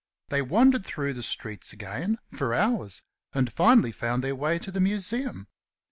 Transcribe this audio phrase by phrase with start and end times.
[0.29, 3.03] They wandered through the streets again, for hours,
[3.33, 5.45] and finally found their way to the Museum.